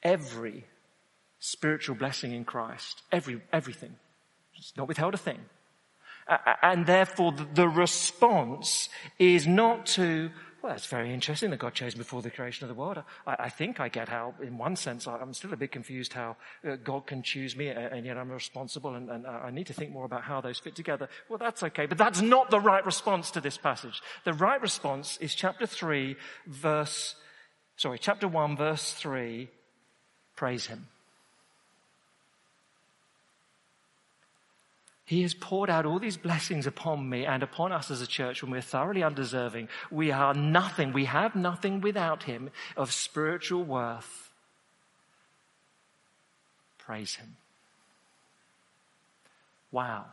[0.00, 0.64] every
[1.40, 3.02] spiritual blessing in Christ.
[3.10, 3.96] Every, everything.
[4.54, 5.40] It's not withheld a thing.
[6.62, 10.30] And therefore the response is not to,
[10.62, 13.02] well, it's very interesting that God chose before the creation of the world.
[13.26, 16.36] I, I think I get how, in one sense, I'm still a bit confused how
[16.66, 19.90] uh, God can choose me and yet I'm responsible and, and I need to think
[19.90, 21.08] more about how those fit together.
[21.28, 24.00] Well, that's okay, but that's not the right response to this passage.
[24.24, 27.16] The right response is chapter 3, verse,
[27.76, 29.48] sorry, chapter 1, verse 3,
[30.36, 30.86] praise Him.
[35.12, 38.42] He has poured out all these blessings upon me and upon us as a church
[38.42, 39.68] when we're thoroughly undeserving.
[39.90, 40.94] We are nothing.
[40.94, 42.48] We have nothing without Him
[42.78, 44.30] of spiritual worth.
[46.78, 47.36] Praise Him.
[49.70, 50.06] Wow.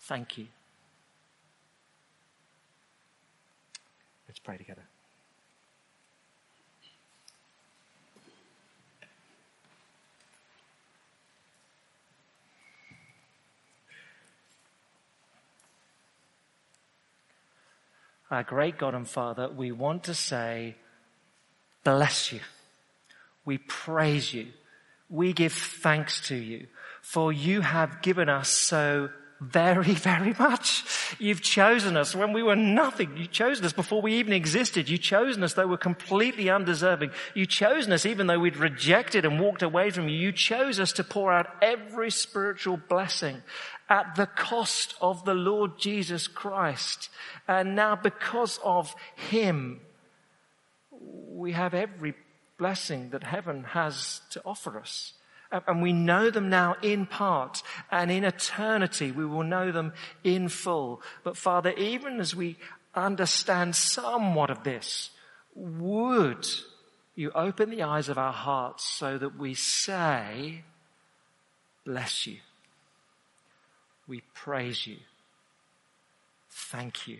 [0.00, 0.48] Thank you.
[4.26, 4.82] Let's pray together.
[18.30, 20.76] Our great God and Father, we want to say,
[21.84, 22.40] bless you.
[23.44, 24.48] We praise you.
[25.08, 26.66] We give thanks to you
[27.08, 29.08] for you have given us so
[29.40, 30.84] very, very much.
[31.18, 33.16] You've chosen us when we were nothing.
[33.16, 34.88] You chosen us before we even existed.
[34.88, 37.10] You chosen us though we're completely undeserving.
[37.34, 40.18] You chosen us even though we'd rejected and walked away from you.
[40.18, 43.42] You chose us to pour out every spiritual blessing
[43.88, 47.08] at the cost of the Lord Jesus Christ.
[47.46, 49.80] And now because of Him,
[50.90, 52.14] we have every
[52.58, 55.12] blessing that heaven has to offer us.
[55.50, 60.48] And we know them now in part, and in eternity we will know them in
[60.48, 61.00] full.
[61.24, 62.56] But Father, even as we
[62.94, 65.10] understand somewhat of this,
[65.54, 66.46] would
[67.14, 70.62] you open the eyes of our hearts so that we say,
[71.84, 72.36] bless you.
[74.06, 74.98] We praise you.
[76.50, 77.18] Thank you.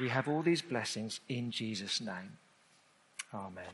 [0.00, 2.38] We have all these blessings in Jesus' name.
[3.34, 3.64] Amen.